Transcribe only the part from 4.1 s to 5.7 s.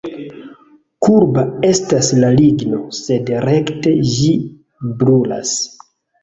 ĝi brulas.